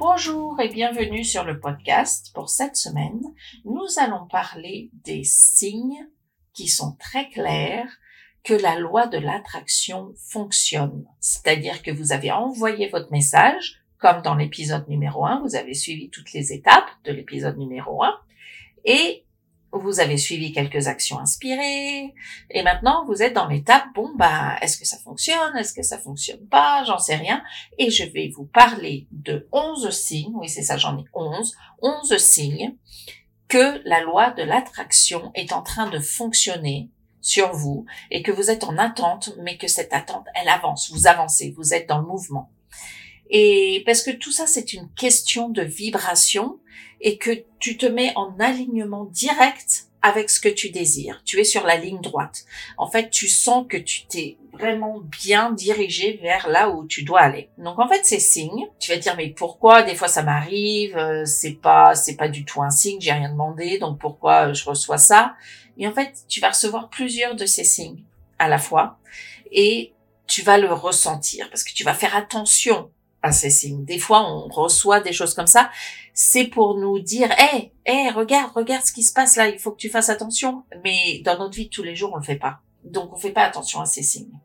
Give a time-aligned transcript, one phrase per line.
[0.00, 2.32] Bonjour et bienvenue sur le podcast.
[2.32, 3.20] Pour cette semaine,
[3.66, 6.08] nous allons parler des signes
[6.54, 7.98] qui sont très clairs
[8.42, 11.04] que la loi de l'attraction fonctionne.
[11.20, 16.08] C'est-à-dire que vous avez envoyé votre message, comme dans l'épisode numéro 1, vous avez suivi
[16.08, 18.18] toutes les étapes de l'épisode numéro 1,
[18.86, 19.26] et
[19.72, 22.14] vous avez suivi quelques actions inspirées,
[22.50, 25.98] et maintenant vous êtes dans l'étape, bon bah, est-ce que ça fonctionne, est-ce que ça
[25.98, 27.42] fonctionne pas, j'en sais rien,
[27.78, 32.16] et je vais vous parler de 11 signes, oui c'est ça, j'en ai 11, 11
[32.18, 32.74] signes
[33.48, 36.88] que la loi de l'attraction est en train de fonctionner
[37.20, 41.06] sur vous et que vous êtes en attente, mais que cette attente, elle avance, vous
[41.06, 42.50] avancez, vous êtes dans le mouvement.
[43.30, 46.58] Et parce que tout ça, c'est une question de vibration
[47.00, 51.22] et que tu te mets en alignement direct avec ce que tu désires.
[51.24, 52.44] Tu es sur la ligne droite.
[52.78, 57.20] En fait, tu sens que tu t'es vraiment bien dirigé vers là où tu dois
[57.20, 57.50] aller.
[57.58, 58.68] Donc en fait, c'est signe.
[58.78, 59.82] Tu vas te dire mais pourquoi?
[59.82, 63.30] Des fois ça m'arrive, euh, c'est pas c'est pas du tout un signe, j'ai rien
[63.30, 65.34] demandé, donc pourquoi euh, je reçois ça?
[65.78, 68.02] Et en fait, tu vas recevoir plusieurs de ces signes
[68.38, 68.98] à la fois
[69.52, 69.92] et
[70.26, 72.90] tu vas le ressentir parce que tu vas faire attention
[73.22, 73.84] à ces signes.
[73.84, 75.70] Des fois, on reçoit des choses comme ça.
[76.14, 79.48] C'est pour nous dire, hé, hé, regarde, regarde ce qui se passe là.
[79.48, 80.64] Il faut que tu fasses attention.
[80.84, 82.60] Mais dans notre vie tous les jours, on le fait pas.
[82.84, 84.38] Donc, on fait pas attention à ces signes.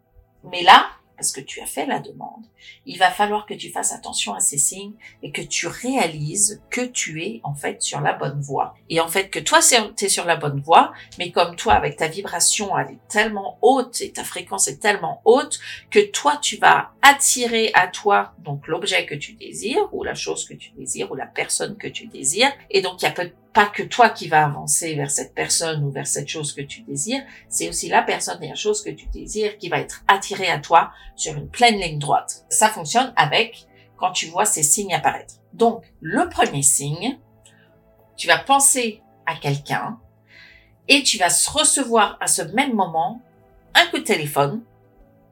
[0.51, 2.45] Mais là, parce que tu as fait la demande,
[2.85, 6.81] il va falloir que tu fasses attention à ces signes et que tu réalises que
[6.81, 8.75] tu es en fait sur la bonne voie.
[8.89, 9.59] Et en fait que toi,
[9.95, 13.57] tu es sur la bonne voie, mais comme toi, avec ta vibration, elle est tellement
[13.61, 18.67] haute et ta fréquence est tellement haute que toi, tu vas attirer à toi donc
[18.67, 22.07] l'objet que tu désires ou la chose que tu désires ou la personne que tu
[22.07, 22.52] désires.
[22.69, 25.81] Et donc, il y a peut pas que toi qui vas avancer vers cette personne
[25.85, 28.89] ou vers cette chose que tu désires, c'est aussi la personne et la chose que
[28.89, 32.45] tu désires qui va être attirée à toi sur une pleine ligne droite.
[32.49, 35.35] Ça fonctionne avec quand tu vois ces signes apparaître.
[35.53, 37.17] Donc, le premier signe,
[38.17, 39.99] tu vas penser à quelqu'un
[40.89, 43.21] et tu vas recevoir à ce même moment
[43.73, 44.63] un coup de téléphone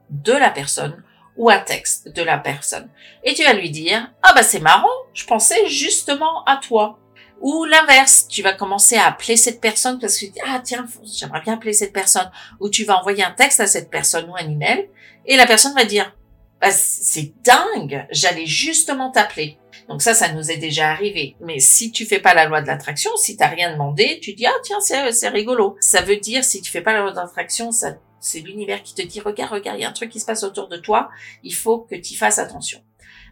[0.08, 1.04] de la personne
[1.36, 2.88] ou un texte de la personne.
[3.22, 6.98] Et tu vas lui dire, ah bah c'est marrant, je pensais justement à toi.
[7.40, 11.54] Ou l'inverse, tu vas commencer à appeler cette personne parce que ah tiens, j'aimerais bien
[11.54, 12.30] appeler cette personne.
[12.60, 14.88] Ou tu vas envoyer un texte à cette personne ou un email
[15.26, 16.14] et la personne va dire
[16.60, 19.58] bah, c'est dingue, j'allais justement t'appeler.
[19.88, 21.36] Donc ça, ça nous est déjà arrivé.
[21.40, 24.46] Mais si tu fais pas la loi de l'attraction, si t'as rien demandé, tu dis
[24.46, 25.76] ah tiens c'est rigolo.
[25.80, 28.94] Ça veut dire si tu fais pas la loi de l'attraction, ça c'est l'univers qui
[28.94, 31.10] te dit regarde regarde il y a un truc qui se passe autour de toi,
[31.42, 32.82] il faut que tu fasses attention.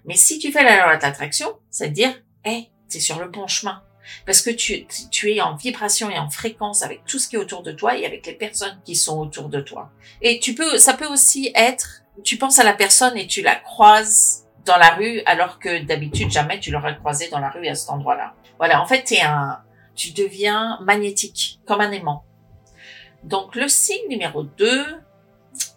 [0.04, 2.12] Mais si tu fais la loi de l'attraction, ça veut dire
[2.44, 3.82] hé, tu es sur le bon chemin
[4.26, 7.38] parce que tu, tu es en vibration et en fréquence avec tout ce qui est
[7.38, 9.90] autour de toi et avec les personnes qui sont autour de toi.
[10.20, 13.56] Et tu peux, ça peut aussi être, tu penses à la personne et tu la
[13.56, 17.74] croises dans la rue alors que d'habitude jamais tu l'aurais croisée dans la rue à
[17.74, 18.34] cet endroit-là.
[18.58, 19.60] Voilà, en fait, es un,
[19.94, 22.24] tu deviens magnétique comme un aimant.
[23.24, 24.84] Donc le signe numéro 2,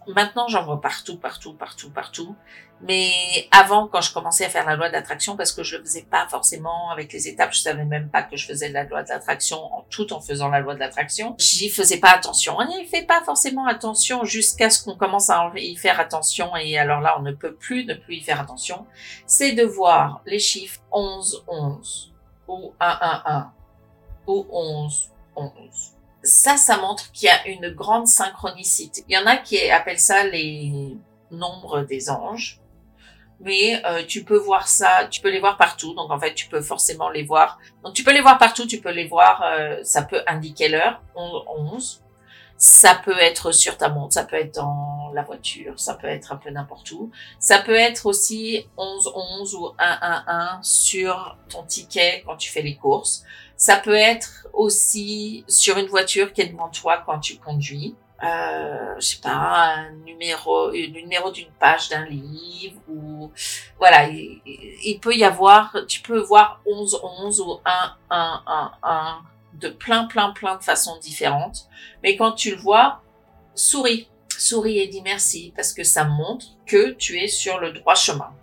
[0.07, 2.35] maintenant j'en vois partout, partout, partout, partout.
[2.81, 3.11] Mais
[3.51, 6.03] avant, quand je commençais à faire la loi de l'attraction, parce que je le faisais
[6.03, 9.09] pas forcément avec les étapes, je savais même pas que je faisais la loi de
[9.09, 11.35] l'attraction en tout en faisant la loi de l'attraction.
[11.39, 12.55] J'y faisais pas attention.
[12.57, 16.77] On n'y fait pas forcément attention jusqu'à ce qu'on commence à y faire attention et
[16.77, 18.85] alors là, on ne peut plus ne plus y faire attention.
[19.25, 22.13] C'est de voir les chiffres 11, 11
[22.47, 23.51] ou 1, 1, 1
[24.27, 29.05] ou 11, 11 ça, ça montre qu'il y a une grande synchronicité.
[29.07, 30.97] Il y en a qui appellent ça les
[31.31, 32.59] nombres des anges
[33.39, 35.93] mais euh, tu peux voir ça, tu peux les voir partout.
[35.93, 37.59] Donc en fait, tu peux forcément les voir.
[37.83, 39.43] Donc tu peux les voir partout, tu peux les voir.
[39.43, 42.01] Euh, ça peut indiquer l'heure, 11.
[42.57, 46.31] Ça peut être sur ta montre, ça peut être dans la voiture, ça peut être
[46.31, 47.11] un peu n'importe où.
[47.37, 52.49] Ça peut être aussi 11 11 ou 1 1 1 sur ton ticket quand tu
[52.49, 53.25] fais les courses.
[53.57, 58.95] Ça peut être aussi sur une voiture qui est devant toi quand tu conduis euh,
[58.97, 63.31] je sais pas, un numéro, un numéro d'une page d'un livre ou
[63.77, 69.21] voilà, il, peut y avoir, tu peux voir 11 11 ou 1 1 1 1
[69.55, 71.67] de plein plein plein de façons différentes,
[72.03, 73.01] mais quand tu le vois,
[73.53, 77.95] souris, souris et dis merci parce que ça montre que tu es sur le droit
[77.95, 78.33] chemin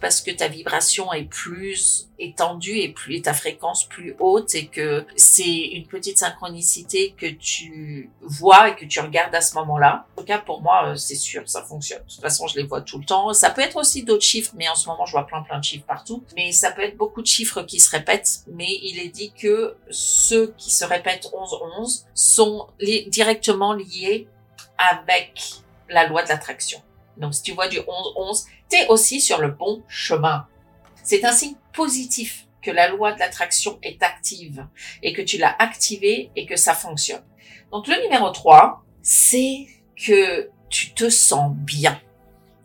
[0.00, 5.06] parce que ta vibration est plus étendue et plus ta fréquence plus haute et que
[5.16, 10.06] c'est une petite synchronicité que tu vois et que tu regardes à ce moment-là.
[10.16, 12.02] En tout cas, pour moi, euh, c'est sûr, ça fonctionne.
[12.02, 13.32] De toute façon, je les vois tout le temps.
[13.32, 15.64] Ça peut être aussi d'autres chiffres, mais en ce moment, je vois plein plein de
[15.64, 16.24] chiffres partout.
[16.36, 19.76] Mais ça peut être beaucoup de chiffres qui se répètent, mais il est dit que
[19.90, 22.66] ceux qui se répètent 11-11 sont
[23.08, 24.28] directement liés
[24.78, 26.82] avec la loi de l'attraction.
[27.18, 30.46] Donc, si tu vois du 11-11, t'es aussi sur le bon chemin.
[31.02, 34.66] C'est un signe positif que la loi de l'attraction est active
[35.02, 37.22] et que tu l'as activée et que ça fonctionne.
[37.70, 39.66] Donc le numéro 3, c'est
[39.96, 42.00] que tu te sens bien.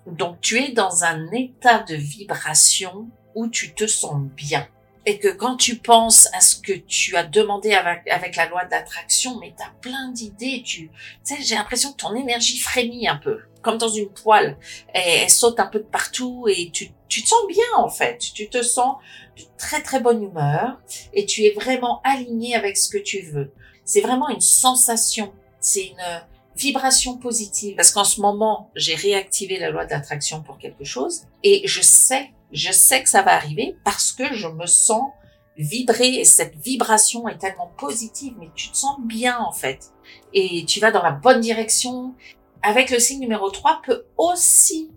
[0.06, 4.68] Donc tu es dans un état de vibration où tu te sens bien.
[5.06, 9.38] Et que quand tu penses à ce que tu as demandé avec, la loi d'attraction,
[9.40, 10.90] mais tu as plein d'idées, tu,
[11.24, 14.58] sais, j'ai l'impression que ton énergie frémit un peu, comme dans une poêle.
[14.94, 18.18] Elle saute un peu de partout et tu, tu te sens bien en fait.
[18.34, 18.96] Tu te sens
[19.38, 20.80] de très très bonne humeur
[21.14, 23.52] et tu es vraiment aligné avec ce que tu veux.
[23.84, 25.34] C'est vraiment une sensation.
[25.60, 26.24] C'est une,
[26.56, 27.76] vibration positive.
[27.76, 32.32] Parce qu'en ce moment, j'ai réactivé la loi d'attraction pour quelque chose et je sais,
[32.54, 35.12] je sais que ça va arriver parce que je me sens
[35.58, 39.92] vibrer et cette vibration est tellement positive, mais tu te sens bien en fait.
[40.34, 42.16] Et tu vas dans la bonne direction.
[42.62, 44.92] Avec le signe numéro 3 peut aussi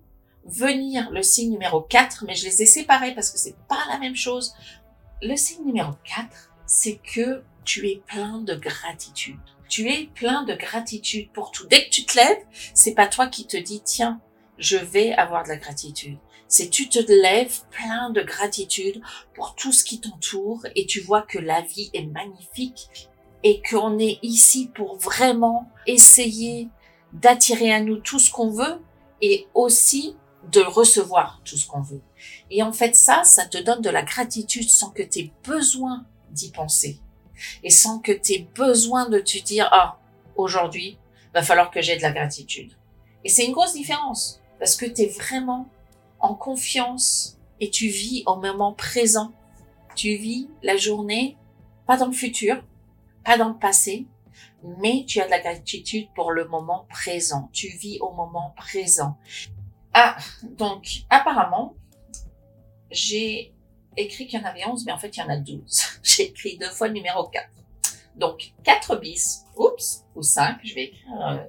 [0.45, 3.99] venir le signe numéro 4, mais je les ai séparés parce que c'est pas la
[3.99, 4.55] même chose.
[5.21, 10.55] Le signe numéro 4, c'est que tu es plein de gratitude tu es plein de
[10.55, 11.67] gratitude pour tout.
[11.67, 12.45] Dès que tu te lèves,
[12.75, 14.21] c'est pas toi qui te dis tiens,
[14.59, 16.19] je vais avoir de la gratitude.
[16.49, 19.01] C'est tu te lèves plein de gratitude
[19.35, 23.09] pour tout ce qui t'entoure et tu vois que la vie est magnifique
[23.43, 26.69] et qu'on est ici pour vraiment essayer
[27.13, 28.81] d'attirer à nous tout ce qu'on veut
[29.21, 30.17] et aussi
[30.53, 32.03] de recevoir tout ce qu'on veut.
[32.51, 36.05] Et en fait ça, ça te donne de la gratitude sans que tu aies besoin
[36.31, 37.01] d'y penser
[37.63, 39.99] et sans que tu aies besoin de te dire, ah,
[40.37, 40.99] aujourd'hui,
[41.35, 42.73] va falloir que j'ai de la gratitude.
[43.25, 45.69] Et c'est une grosse différence parce que tu es vraiment
[46.27, 49.33] en confiance et tu vis au moment présent.
[49.95, 51.37] Tu vis la journée,
[51.87, 52.63] pas dans le futur,
[53.25, 54.07] pas dans le passé,
[54.79, 57.49] mais tu as de la gratitude pour le moment présent.
[57.53, 59.17] Tu vis au moment présent.
[59.95, 61.75] Ah, donc apparemment,
[62.91, 63.55] j'ai
[63.97, 65.83] écrit qu'il y en avait 11, mais en fait, il y en a 12.
[66.03, 67.49] J'ai écrit deux fois le numéro 4.
[68.17, 71.49] Donc, 4 bis, ou 5, je vais écrire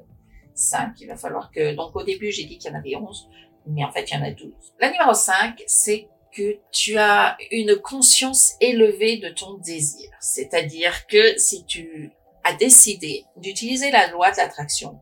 [0.53, 1.75] 5, euh, il va falloir que...
[1.75, 3.29] Donc, au début, j'ai dit qu'il y en avait 11,
[3.69, 4.51] mais en fait, il y en a 12.
[4.79, 10.09] La numéro 5, c'est que tu as une conscience élevée de ton désir.
[10.19, 12.11] C'est-à-dire que si tu
[12.43, 14.99] as décidé d'utiliser la loi de l'attraction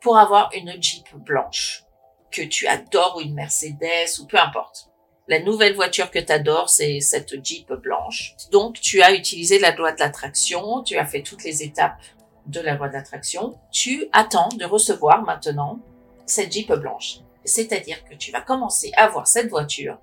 [0.00, 1.84] pour avoir une Jeep blanche,
[2.30, 4.88] que tu adores ou une Mercedes ou peu importe,
[5.28, 8.34] la nouvelle voiture que tu adores, c'est cette Jeep blanche.
[8.50, 12.00] Donc, tu as utilisé la loi de l'attraction, tu as fait toutes les étapes
[12.46, 13.58] de la loi de l'attraction.
[13.70, 15.78] Tu attends de recevoir maintenant
[16.26, 17.18] cette Jeep blanche.
[17.44, 19.98] C'est-à-dire que tu vas commencer à voir cette voiture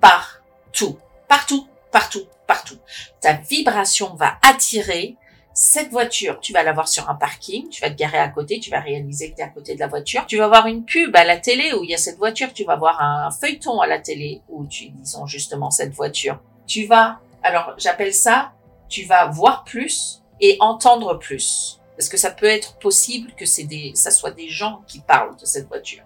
[0.00, 0.98] partout,
[1.28, 2.78] partout, partout, partout.
[3.20, 5.16] Ta vibration va attirer
[5.58, 8.60] cette voiture, tu vas la voir sur un parking, tu vas te garer à côté,
[8.60, 10.26] tu vas réaliser que tu es à côté de la voiture.
[10.26, 12.64] Tu vas voir une pub à la télé où il y a cette voiture, tu
[12.64, 16.38] vas voir un feuilleton à la télé où tu disons justement cette voiture.
[16.66, 18.52] Tu vas, alors j'appelle ça,
[18.90, 21.80] tu vas voir plus et entendre plus.
[21.96, 25.36] Parce que ça peut être possible que c'est des, ça soit des gens qui parlent
[25.38, 26.04] de cette voiture.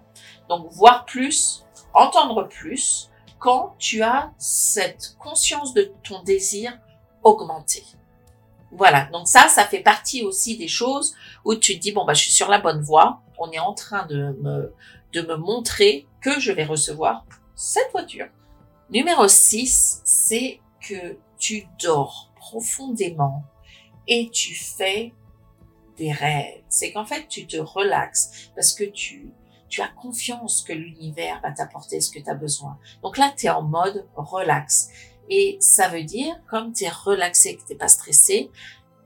[0.51, 1.63] Donc voir plus,
[1.93, 3.09] entendre plus
[3.39, 6.77] quand tu as cette conscience de ton désir
[7.23, 7.85] augmenté.
[8.69, 11.15] Voilà, donc ça, ça fait partie aussi des choses
[11.45, 13.73] où tu te dis, bon, bah, je suis sur la bonne voie, on est en
[13.73, 14.73] train de me,
[15.13, 17.23] de me montrer que je vais recevoir
[17.55, 18.27] cette voiture.
[18.89, 23.45] Numéro 6, c'est que tu dors profondément
[24.05, 25.13] et tu fais
[25.95, 26.61] des rêves.
[26.67, 29.31] C'est qu'en fait, tu te relaxes parce que tu,
[29.71, 32.77] tu as confiance que l'univers va t'apporter ce que tu as besoin.
[33.01, 34.89] Donc là, tu es en mode relax.
[35.29, 38.51] Et ça veut dire, comme tu es relaxé, que tu pas stressé,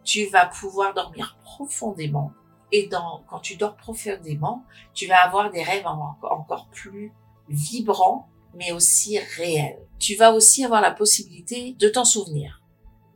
[0.04, 2.32] tu vas pouvoir dormir profondément.
[2.72, 7.14] Et dans, quand tu dors profondément, tu vas avoir des rêves encore plus
[7.48, 9.88] vibrants, mais aussi réels.
[10.00, 12.64] Tu vas aussi avoir la possibilité de t'en souvenir.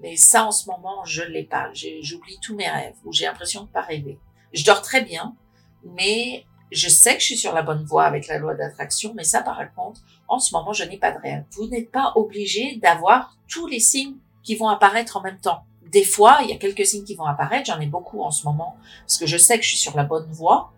[0.02, 1.72] Mais ça, en ce moment, je l'ai pas.
[1.74, 4.20] J'oublie tous mes rêves, ou j'ai l'impression de pas rêver.
[4.54, 5.36] Je dors très bien,
[5.84, 9.24] mais je sais que je suis sur la bonne voie avec la loi d'attraction, mais
[9.24, 11.44] ça, par contre, en ce moment, je n'ai pas de rêve.
[11.52, 15.64] Vous n'êtes pas obligé d'avoir tous les signes qui vont apparaître en même temps.
[15.92, 18.46] Des fois, il y a quelques signes qui vont apparaître, j'en ai beaucoup en ce
[18.46, 20.72] moment, parce que je sais que je suis sur la bonne voie,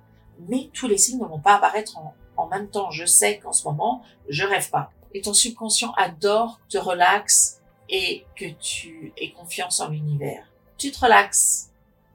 [0.47, 2.89] mais tous les signes ne vont pas apparaître en, même temps.
[2.89, 4.91] Je sais qu'en ce moment, je rêve pas.
[5.13, 10.43] Et ton subconscient adore te relaxe et que tu aies confiance en l'univers.
[10.77, 11.69] Tu te relaxes.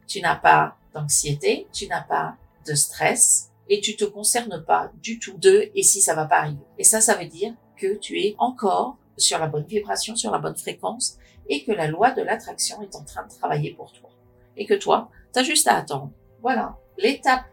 [0.09, 2.35] Tu n'as pas d'anxiété, tu n'as pas
[2.67, 6.39] de stress, et tu te concernes pas du tout de et si ça va pas
[6.39, 6.63] arriver.
[6.79, 10.39] Et ça, ça veut dire que tu es encore sur la bonne vibration, sur la
[10.39, 11.19] bonne fréquence
[11.49, 14.11] et que la loi de l'attraction est en train de travailler pour toi.
[14.57, 16.11] Et que toi, tu as juste à attendre.
[16.43, 16.77] Voilà.
[16.99, 17.45] L'étape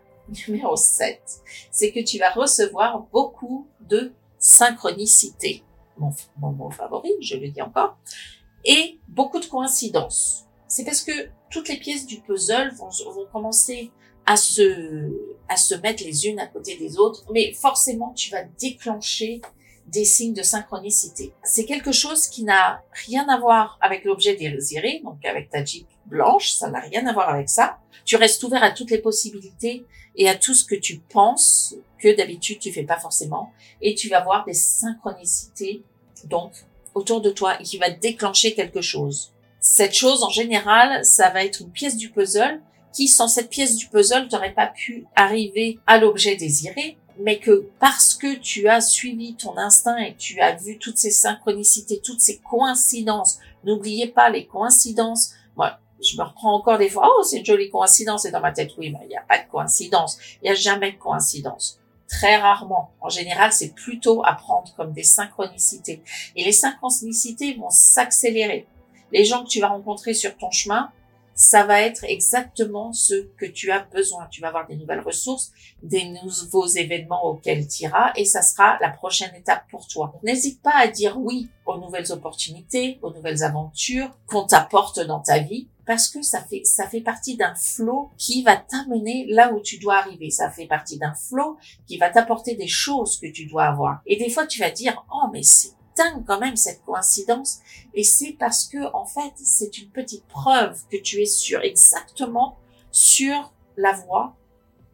[0.47, 1.21] numéro 7,
[1.71, 5.63] c'est que tu vas recevoir beaucoup de synchronicité.
[5.97, 7.97] mon, mot favori, je le dis encore,
[8.65, 10.45] et beaucoup de coïncidences.
[10.67, 13.91] C'est parce que toutes les pièces du puzzle vont commencer
[14.25, 15.11] à se,
[15.49, 19.41] à se mettre les unes à côté des autres, mais forcément tu vas déclencher
[19.87, 21.33] des signes de synchronicité.
[21.43, 25.87] C'est quelque chose qui n'a rien à voir avec l'objet désiré, donc avec ta Jeep
[26.05, 27.77] blanche, ça n'a rien à voir avec ça.
[28.05, 32.15] Tu restes ouvert à toutes les possibilités et à tout ce que tu penses que
[32.15, 33.51] d'habitude tu fais pas forcément
[33.81, 35.83] et tu vas voir des synchronicités
[36.25, 36.51] donc
[36.93, 39.33] autour de toi et qui va déclencher quelque chose.
[39.59, 42.61] Cette chose en général, ça va être une pièce du puzzle
[42.93, 47.69] qui sans cette pièce du puzzle t'aurais pas pu arriver à l'objet désiré mais que
[47.79, 52.21] parce que tu as suivi ton instinct et tu as vu toutes ces synchronicités, toutes
[52.21, 55.33] ces coïncidences, n'oubliez pas les coïncidences.
[55.55, 58.51] Moi, je me reprends encore des fois, oh, c'est une jolie coïncidence, et dans ma
[58.51, 60.17] tête, oui, mais il n'y a pas de coïncidence.
[60.41, 61.79] Il n'y a jamais de coïncidence.
[62.07, 62.91] Très rarement.
[62.99, 66.01] En général, c'est plutôt à prendre comme des synchronicités.
[66.35, 68.67] Et les synchronicités vont s'accélérer.
[69.11, 70.91] Les gens que tu vas rencontrer sur ton chemin,
[71.43, 74.27] ça va être exactement ce que tu as besoin.
[74.31, 78.77] Tu vas avoir des nouvelles ressources, des nouveaux événements auxquels tu iras et ça sera
[78.79, 80.13] la prochaine étape pour toi.
[80.23, 85.39] N'hésite pas à dire oui aux nouvelles opportunités, aux nouvelles aventures qu'on t'apporte dans ta
[85.39, 89.59] vie parce que ça fait ça fait partie d'un flot qui va t'amener là où
[89.59, 90.29] tu dois arriver.
[90.29, 91.57] Ça fait partie d'un flot
[91.87, 94.01] qui va t'apporter des choses que tu dois avoir.
[94.05, 95.73] Et des fois tu vas dire "Oh mais c'est
[96.25, 97.59] quand même cette coïncidence
[97.93, 102.57] et c'est parce que en fait c'est une petite preuve que tu es sur exactement
[102.91, 104.35] sur la voie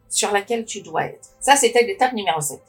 [0.08, 1.30] sur laquelle tu dois être.
[1.40, 2.60] Ça c'était l'étape numéro 7.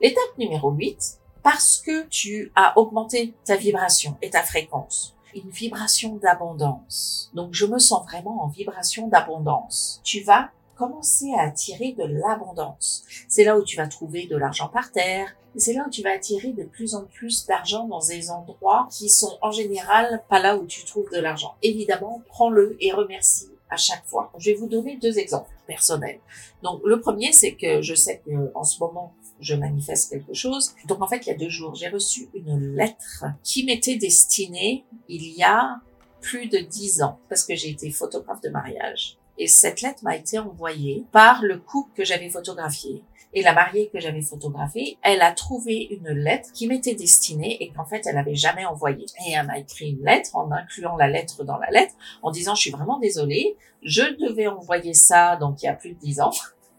[0.00, 5.14] L'étape numéro 8 parce que tu as augmenté ta vibration et ta fréquence.
[5.34, 7.30] Une vibration d'abondance.
[7.34, 10.00] Donc je me sens vraiment en vibration d'abondance.
[10.04, 13.04] Tu vas commencer à attirer de l'abondance.
[13.28, 16.12] C'est là où tu vas trouver de l'argent par terre, c'est là où tu vas
[16.12, 20.56] attirer de plus en plus d'argent dans des endroits qui sont en général pas là
[20.56, 21.54] où tu trouves de l'argent.
[21.62, 24.32] Évidemment, prends-le et remercie à chaque fois.
[24.38, 26.20] Je vais vous donner deux exemples personnels.
[26.62, 30.74] Donc le premier, c'est que je sais que en ce moment je manifeste quelque chose.
[30.86, 34.84] Donc en fait, il y a deux jours, j'ai reçu une lettre qui m'était destinée
[35.08, 35.80] il y a
[36.20, 39.18] plus de dix ans parce que j'ai été photographe de mariage.
[39.38, 43.02] Et cette lettre m'a été envoyée par le couple que j'avais photographié.
[43.36, 47.70] Et la mariée que j'avais photographiée, elle a trouvé une lettre qui m'était destinée et
[47.70, 49.06] qu'en fait elle avait jamais envoyée.
[49.26, 52.54] Et elle m'a écrit une lettre en incluant la lettre dans la lettre, en disant
[52.54, 56.20] je suis vraiment désolée, je devais envoyer ça donc il y a plus de dix
[56.20, 56.30] ans.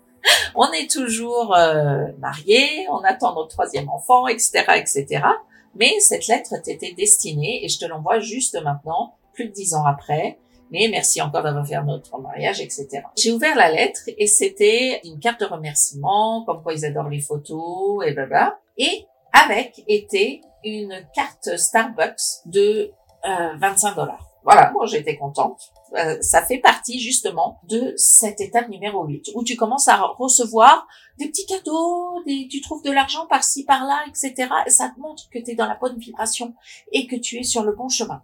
[0.55, 5.25] on est toujours euh, mariés, on attend notre troisième enfant, etc., etc.
[5.75, 9.85] Mais cette lettre t'était destinée et je te l'envoie juste maintenant, plus de dix ans
[9.85, 10.39] après
[10.71, 13.03] mais merci encore d'avoir fait notre mariage, etc.
[13.17, 17.21] J'ai ouvert la lettre et c'était une carte de remerciement, comme quoi ils adorent les
[17.21, 18.59] photos et blabla.
[18.77, 22.91] Et avec était une carte Starbucks de
[23.25, 24.35] euh, 25 dollars.
[24.43, 25.71] Voilà, bon, j'étais contente.
[25.97, 30.87] Euh, ça fait partie justement de cette étape numéro 8, où tu commences à recevoir
[31.17, 34.49] des petits cadeaux, des, tu trouves de l'argent par-ci, par-là, etc.
[34.67, 36.53] Et ça te montre que tu es dans la bonne vibration
[36.91, 38.21] et que tu es sur le bon chemin.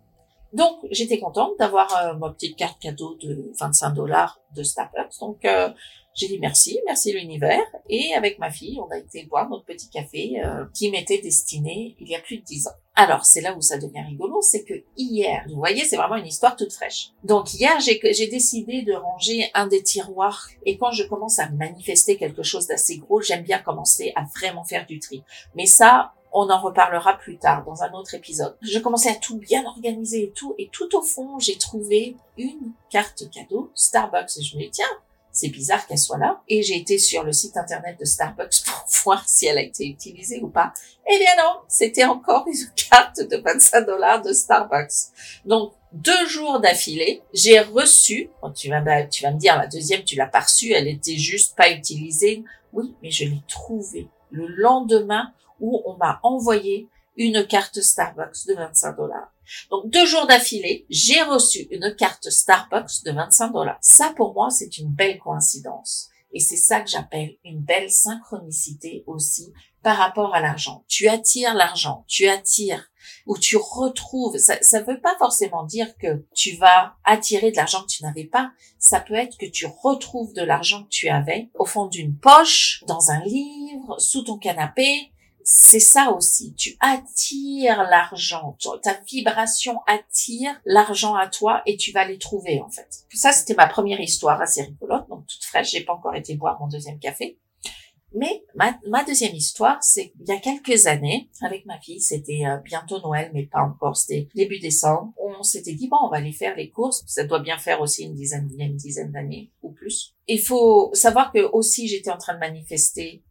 [0.53, 5.19] Donc, j'étais contente d'avoir euh, ma petite carte cadeau de 25 dollars de Starbucks.
[5.19, 5.69] Donc, euh,
[6.13, 7.63] j'ai dit merci, merci l'univers.
[7.89, 11.95] Et avec ma fille, on a été boire notre petit café euh, qui m'était destiné
[11.99, 12.73] il y a plus de 10 ans.
[12.95, 16.27] Alors, c'est là où ça devient rigolo, c'est que hier, vous voyez, c'est vraiment une
[16.27, 17.11] histoire toute fraîche.
[17.23, 20.49] Donc, hier, j'ai décidé de ranger un des tiroirs.
[20.65, 24.65] Et quand je commence à manifester quelque chose d'assez gros, j'aime bien commencer à vraiment
[24.65, 25.23] faire du tri.
[25.55, 28.57] Mais ça, on en reparlera plus tard dans un autre épisode.
[28.61, 32.71] Je commençais à tout bien organiser et tout, et tout au fond, j'ai trouvé une
[32.89, 34.37] carte cadeau Starbucks.
[34.37, 34.85] Et je me dis, tiens,
[35.31, 36.41] c'est bizarre qu'elle soit là.
[36.47, 39.85] Et j'ai été sur le site internet de Starbucks pour voir si elle a été
[39.87, 40.73] utilisée ou pas.
[41.09, 42.53] Eh bien non, c'était encore une
[42.89, 45.11] carte de 25 dollars de Starbucks.
[45.45, 50.15] Donc, deux jours d'affilée, j'ai reçu, tu vas, tu vas me dire, la deuxième, tu
[50.15, 52.43] l'as pas reçue, elle était juste pas utilisée.
[52.71, 58.55] Oui, mais je l'ai trouvée le lendemain où on m'a envoyé une carte Starbucks de
[58.55, 59.31] 25 dollars.
[59.69, 63.77] Donc deux jours d'affilée, j'ai reçu une carte Starbucks de 25 dollars.
[63.81, 66.09] Ça pour moi, c'est une belle coïncidence.
[66.33, 69.51] Et c'est ça que j'appelle une belle synchronicité aussi
[69.83, 70.85] par rapport à l'argent.
[70.87, 72.89] Tu attires l'argent, tu attires
[73.25, 74.37] ou tu retrouves.
[74.37, 78.25] Ça ne veut pas forcément dire que tu vas attirer de l'argent que tu n'avais
[78.25, 78.51] pas.
[78.79, 82.83] Ça peut être que tu retrouves de l'argent que tu avais au fond d'une poche,
[82.87, 85.10] dans un livre, sous ton canapé,
[85.43, 86.53] c'est ça aussi.
[86.55, 88.57] Tu attires l'argent.
[88.81, 93.05] Ta vibration attire l'argent à toi et tu vas les trouver, en fait.
[93.13, 95.71] Ça, c'était ma première histoire assez rigolote, donc toute fraîche.
[95.71, 97.37] J'ai pas encore été boire mon deuxième café.
[98.13, 102.41] Mais ma, ma deuxième histoire, c'est il y a quelques années, avec ma fille, c'était
[102.45, 106.17] euh, bientôt Noël, mais pas encore, c'était début décembre, on s'était dit, bon, on va
[106.17, 109.71] aller faire les courses, ça doit bien faire aussi une dizaine, une dizaine d'années ou
[109.71, 110.13] plus.
[110.27, 113.23] Il faut savoir que aussi j'étais en train de manifester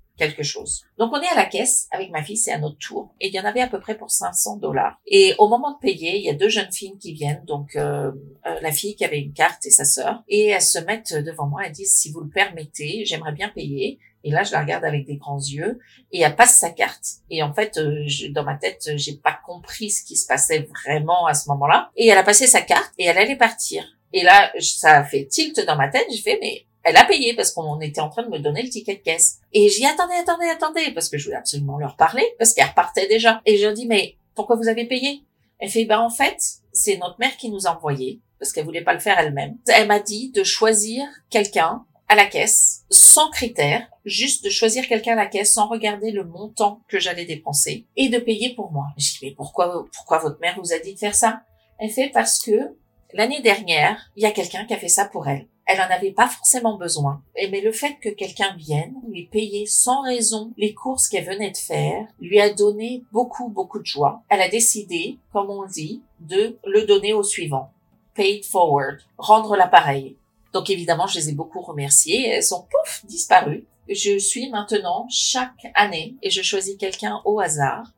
[0.99, 3.35] Donc on est à la caisse avec ma fille, c'est à notre tour, et il
[3.35, 4.99] y en avait à peu près pour 500 dollars.
[5.07, 8.13] Et au moment de payer, il y a deux jeunes filles qui viennent, donc euh,
[8.47, 11.47] euh, la fille qui avait une carte et sa sœur, et elles se mettent devant
[11.47, 13.99] moi, elles disent si vous le permettez, j'aimerais bien payer.
[14.23, 15.79] Et là, je la regarde avec des grands yeux
[16.13, 17.05] et elle passe sa carte.
[17.31, 21.27] Et en fait, euh, dans ma tête, j'ai pas compris ce qui se passait vraiment
[21.27, 21.91] à ce moment-là.
[21.97, 23.83] Et elle a passé sa carte et elle allait partir.
[24.13, 26.07] Et là, ça fait tilt dans ma tête.
[26.11, 28.71] J'ai fait, mais elle a payé parce qu'on était en train de me donner le
[28.71, 29.39] ticket de caisse.
[29.53, 33.07] Et j'y attendais, attendez, attendez, parce que je voulais absolument leur parler, parce qu'elle repartait
[33.07, 33.41] déjà.
[33.47, 35.23] Et je leur dis, mais pourquoi vous avez payé?
[35.59, 36.39] Elle fait, ben en fait,
[36.73, 39.59] c'est notre mère qui nous a envoyé, parce qu'elle voulait pas le faire elle-même.
[39.67, 45.13] Elle m'a dit de choisir quelqu'un à la caisse, sans critère, juste de choisir quelqu'un
[45.13, 48.87] à la caisse sans regarder le montant que j'allais dépenser et de payer pour moi.
[48.97, 51.43] Je dis, mais pourquoi, pourquoi votre mère vous a dit de faire ça?
[51.79, 52.75] Elle fait parce que
[53.13, 56.11] l'année dernière, il y a quelqu'un qui a fait ça pour elle elle en avait
[56.11, 57.23] pas forcément besoin.
[57.37, 61.57] Mais le fait que quelqu'un vienne lui payer sans raison les courses qu'elle venait de
[61.57, 64.23] faire lui a donné beaucoup, beaucoup de joie.
[64.29, 67.71] Elle a décidé, comme on dit, de le donner au suivant.
[68.15, 68.99] Paid forward.
[69.17, 70.17] Rendre l'appareil.
[70.53, 72.29] Donc évidemment, je les ai beaucoup remerciées.
[72.29, 73.65] Elles sont pouf, disparues.
[73.89, 77.93] Je suis maintenant chaque année et je choisis quelqu'un au hasard.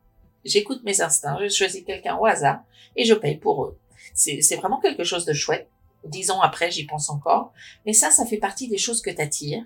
[0.45, 2.59] J'écoute mes instincts, je choisis quelqu'un au hasard
[2.95, 3.77] et je paye pour eux.
[4.13, 5.67] C'est vraiment quelque chose de chouette
[6.05, 7.53] dix ans après, j'y pense encore.
[7.85, 9.63] Mais ça, ça fait partie des choses que t'attires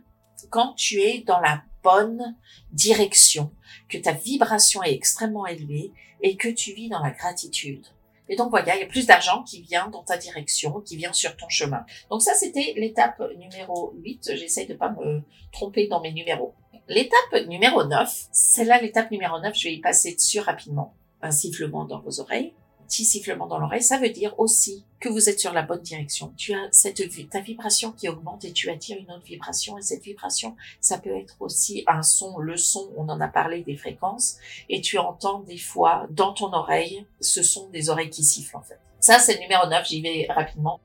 [0.49, 2.35] quand tu es dans la bonne
[2.71, 3.51] direction,
[3.89, 5.91] que ta vibration est extrêmement élevée
[6.21, 7.85] et que tu vis dans la gratitude.
[8.29, 11.13] Et donc voilà, il y a plus d'argent qui vient dans ta direction, qui vient
[11.13, 11.85] sur ton chemin.
[12.09, 14.31] Donc ça, c'était l'étape numéro 8.
[14.35, 15.21] J'essaye de pas me
[15.53, 16.53] tromper dans mes numéros.
[16.89, 20.93] L'étape numéro 9, c'est là l'étape numéro 9, je vais y passer dessus rapidement.
[21.21, 22.53] Un sifflement dans vos oreilles
[22.87, 26.33] petit sifflement dans l'oreille, ça veut dire aussi que vous êtes sur la bonne direction.
[26.37, 30.03] Tu as cette ta vibration qui augmente et tu attires une autre vibration et cette
[30.03, 34.37] vibration, ça peut être aussi un son, le son, on en a parlé des fréquences
[34.69, 38.63] et tu entends des fois dans ton oreille, ce sont des oreilles qui sifflent en
[38.63, 38.79] fait.
[38.99, 40.79] Ça c'est le numéro 9, j'y vais rapidement.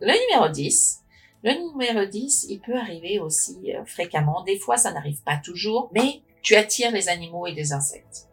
[0.00, 1.00] Le numéro 10,
[1.42, 4.42] le numéro 10, il peut arriver aussi euh, fréquemment.
[4.44, 8.29] Des fois, ça n'arrive pas toujours, mais tu attires les animaux et les insectes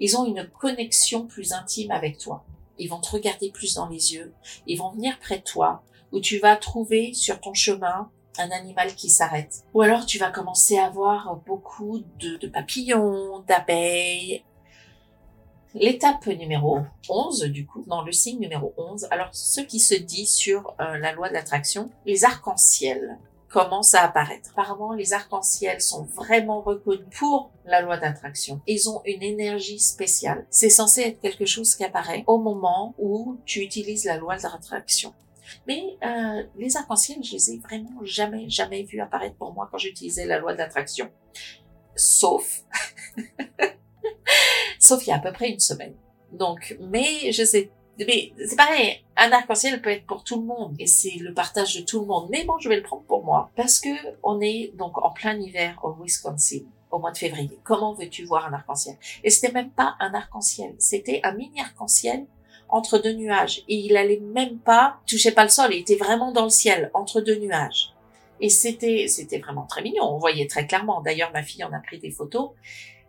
[0.00, 2.44] ils ont une connexion plus intime avec toi.
[2.78, 4.32] Ils vont te regarder plus dans les yeux.
[4.66, 8.94] Ils vont venir près de toi, où tu vas trouver sur ton chemin un animal
[8.94, 9.64] qui s'arrête.
[9.74, 14.42] Ou alors tu vas commencer à voir beaucoup de, papillons, d'abeilles.
[15.74, 20.26] L'étape numéro 11, du coup, dans le signe numéro 11, alors ce qui se dit
[20.26, 23.18] sur euh, la loi de l'attraction, les arcs-en-ciel
[23.50, 24.50] commence à apparaître.
[24.52, 28.60] Apparemment, les arcs-en-ciel sont vraiment reconnus pour la loi d'attraction.
[28.66, 30.46] Ils ont une énergie spéciale.
[30.50, 34.42] C'est censé être quelque chose qui apparaît au moment où tu utilises la loi de
[34.44, 35.12] l'attraction.
[35.66, 39.78] Mais euh, les arcs-en-ciel, je les ai vraiment jamais, jamais vus apparaître pour moi quand
[39.78, 41.10] j'utilisais la loi de l'attraction.
[41.96, 42.62] Sauf,
[44.78, 45.94] sauf il y a à peu près une semaine.
[46.32, 47.72] Donc, mais je sais
[48.06, 51.76] mais c'est pareil, un arc-en-ciel peut être pour tout le monde et c'est le partage
[51.76, 52.28] de tout le monde.
[52.30, 53.90] Mais bon, je vais le prendre pour moi parce que
[54.22, 56.60] on est donc en plein hiver au Wisconsin
[56.90, 57.58] au mois de février.
[57.62, 58.96] Comment veux-tu voir un arc-en-ciel?
[59.22, 62.26] Et c'était même pas un arc-en-ciel, c'était un mini arc-en-ciel
[62.68, 66.32] entre deux nuages et il allait même pas toucher pas le sol, il était vraiment
[66.32, 67.92] dans le ciel entre deux nuages.
[68.40, 71.02] Et c'était c'était vraiment très mignon, on voyait très clairement.
[71.02, 72.50] D'ailleurs, ma fille en a pris des photos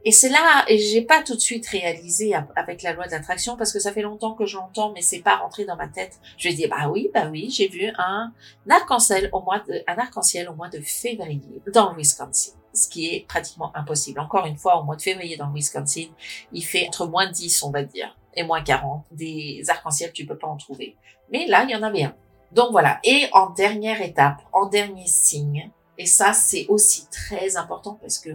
[0.03, 3.71] et c'est là, et j'ai pas tout de suite réalisé avec la loi d'attraction parce
[3.71, 6.19] que ça fait longtemps que je l'entends, mais c'est pas rentré dans ma tête.
[6.37, 8.31] Je dire, bah oui, bah oui, j'ai vu un
[8.69, 12.53] arc-en-ciel au mois de, un arc-en-ciel au mois de février dans le Wisconsin.
[12.73, 14.19] Ce qui est pratiquement impossible.
[14.19, 16.07] Encore une fois, au mois de février dans le Wisconsin,
[16.51, 19.03] il fait entre moins 10, on va dire, et moins 40.
[19.11, 20.95] Des arcs-en-ciel, tu peux pas en trouver.
[21.31, 22.15] Mais là, il y en avait un.
[22.51, 22.99] Donc voilà.
[23.03, 28.31] Et en dernière étape, en dernier signe, et ça, c'est aussi très important parce que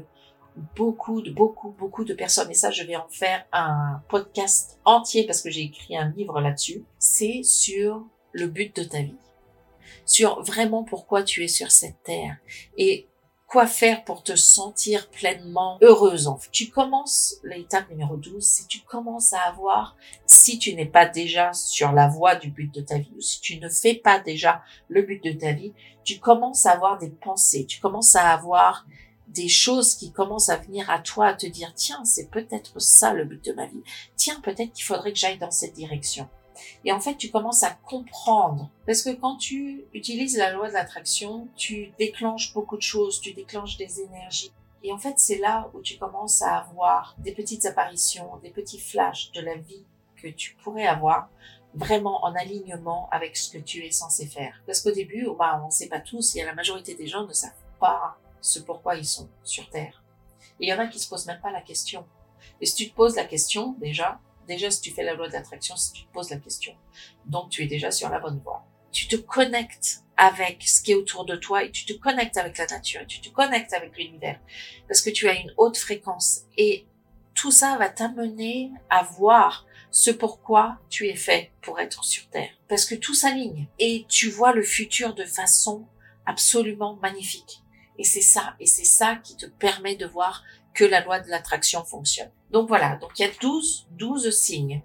[0.74, 5.42] beaucoup beaucoup beaucoup de personnes et ça je vais en faire un podcast entier parce
[5.42, 9.16] que j'ai écrit un livre là-dessus c'est sur le but de ta vie
[10.04, 12.36] sur vraiment pourquoi tu es sur cette terre
[12.76, 13.08] et
[13.46, 16.38] quoi faire pour te sentir pleinement heureuse en.
[16.50, 21.52] Tu commences l'étape numéro 12, si tu commences à avoir, si tu n'es pas déjà
[21.52, 24.62] sur la voie du but de ta vie, ou si tu ne fais pas déjà
[24.88, 25.72] le but de ta vie,
[26.04, 28.86] tu commences à avoir des pensées, tu commences à avoir
[29.28, 33.12] des choses qui commencent à venir à toi, à te dire, tiens, c'est peut-être ça
[33.12, 33.82] le but de ma vie.
[34.16, 36.28] Tiens, peut-être qu'il faudrait que j'aille dans cette direction.
[36.84, 38.70] Et en fait, tu commences à comprendre.
[38.86, 43.32] Parce que quand tu utilises la loi de l'attraction, tu déclenches beaucoup de choses, tu
[43.32, 44.52] déclenches des énergies.
[44.82, 48.78] Et en fait, c'est là où tu commences à avoir des petites apparitions, des petits
[48.78, 49.84] flashs de la vie
[50.16, 51.28] que tu pourrais avoir
[51.74, 54.62] vraiment en alignement avec ce que tu es censé faire.
[54.64, 57.32] Parce qu'au début, bah, on ne sait pas tous, et la majorité des gens ne
[57.32, 60.02] savent pas ce pourquoi ils sont sur Terre.
[60.60, 62.06] Il y en a qui se posent même pas la question.
[62.60, 65.32] Et si tu te poses la question, déjà, déjà si tu fais la loi de
[65.32, 66.74] l'attraction, si tu te poses la question,
[67.26, 68.64] donc tu es déjà sur la bonne voie.
[68.92, 72.56] Tu te connectes avec ce qui est autour de toi et tu te connectes avec
[72.56, 74.40] la nature et tu te connectes avec l'univers
[74.88, 76.86] parce que tu as une haute fréquence et
[77.34, 82.50] tout ça va t'amener à voir ce pourquoi tu es fait pour être sur Terre.
[82.68, 85.86] Parce que tout s'aligne et tu vois le futur de façon
[86.24, 87.62] absolument magnifique.
[87.98, 90.42] Et c'est ça, et c'est ça qui te permet de voir
[90.74, 92.30] que la loi de l'attraction fonctionne.
[92.50, 94.82] Donc voilà, donc il y a 12, 12 signes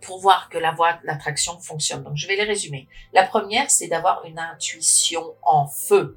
[0.00, 2.02] pour voir que la loi de l'attraction fonctionne.
[2.02, 2.88] Donc je vais les résumer.
[3.12, 6.16] La première, c'est d'avoir une intuition en feu.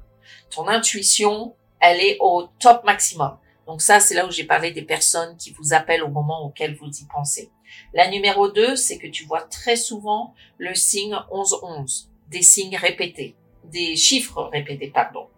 [0.50, 3.36] Ton intuition, elle est au top maximum.
[3.66, 6.74] Donc ça, c'est là où j'ai parlé des personnes qui vous appellent au moment auquel
[6.74, 7.50] vous y pensez.
[7.94, 13.36] La numéro 2, c'est que tu vois très souvent le signe 11-11, des signes répétés,
[13.64, 15.28] des chiffres répétés, pardon.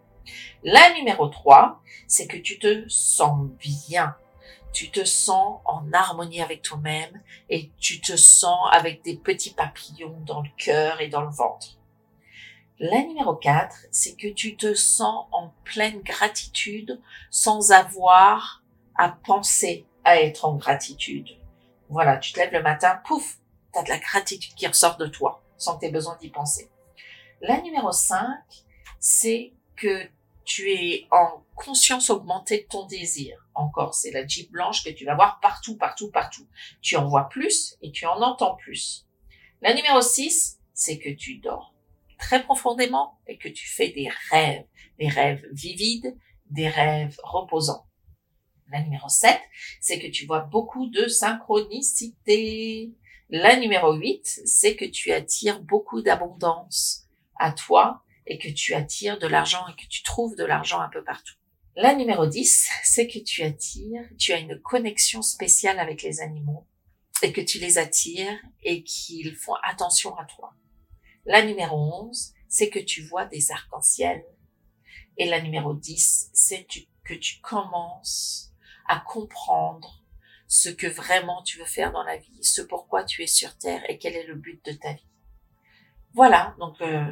[0.62, 4.16] La numéro 3, c'est que tu te sens bien.
[4.72, 10.20] Tu te sens en harmonie avec toi-même et tu te sens avec des petits papillons
[10.26, 11.78] dans le cœur et dans le ventre.
[12.80, 18.62] La numéro 4, c'est que tu te sens en pleine gratitude sans avoir
[18.96, 21.28] à penser à être en gratitude.
[21.88, 23.38] Voilà, tu te lèves le matin, pouf,
[23.72, 26.30] tu as de la gratitude qui ressort de toi sans que tu aies besoin d'y
[26.30, 26.68] penser.
[27.40, 28.26] La numéro 5,
[28.98, 30.08] c'est que
[30.44, 33.36] tu es en conscience augmentée de ton désir.
[33.54, 36.46] Encore, c'est la Jeep blanche que tu vas voir partout, partout, partout.
[36.80, 39.06] Tu en vois plus et tu en entends plus.
[39.62, 41.74] La numéro 6, c'est que tu dors
[42.18, 44.64] très profondément et que tu fais des rêves,
[44.98, 46.16] des rêves vivides,
[46.50, 47.86] des rêves reposants.
[48.70, 49.40] La numéro 7,
[49.80, 52.92] c'est que tu vois beaucoup de synchronicité.
[53.30, 59.18] La numéro 8, c'est que tu attires beaucoup d'abondance à toi et que tu attires
[59.18, 61.34] de l'argent et que tu trouves de l'argent un peu partout.
[61.76, 66.66] La numéro 10, c'est que tu attires, tu as une connexion spéciale avec les animaux
[67.22, 70.54] et que tu les attires et qu'ils font attention à toi.
[71.26, 71.76] La numéro
[72.08, 74.24] 11, c'est que tu vois des arcs-en-ciel.
[75.16, 76.66] Et la numéro 10, c'est
[77.04, 78.52] que tu commences
[78.86, 80.02] à comprendre
[80.46, 83.82] ce que vraiment tu veux faire dans la vie, ce pourquoi tu es sur Terre
[83.88, 85.08] et quel est le but de ta vie.
[86.12, 87.10] Voilà, donc euh,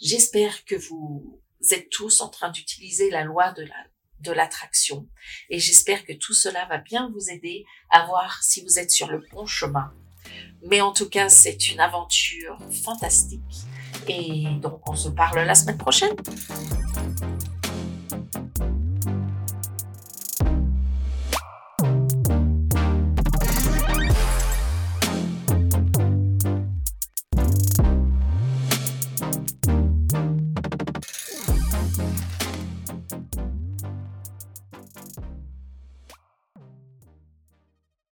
[0.00, 1.40] J'espère que vous
[1.72, 3.74] êtes tous en train d'utiliser la loi de la
[4.20, 5.08] de l'attraction
[5.48, 9.08] et j'espère que tout cela va bien vous aider à voir si vous êtes sur
[9.08, 9.94] le bon chemin.
[10.62, 13.40] Mais en tout cas, c'est une aventure fantastique
[14.08, 16.14] et donc on se parle la semaine prochaine.